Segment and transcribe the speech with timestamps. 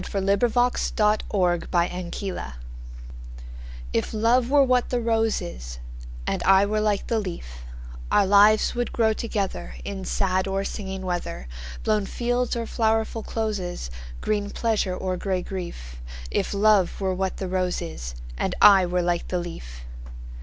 [0.15, 0.41] A Match
[3.93, 5.77] IF love were what the rose is,
[6.25, 7.45] And I were like the leaf,
[8.11, 11.47] Our lives would grow togetherIn sad or singing weather,
[11.83, 13.91] Blown fields or flowerful closes,
[14.21, 19.03] Green pleasure or gray grief; If love were what the rose is, And I were
[19.03, 19.81] like the leaf.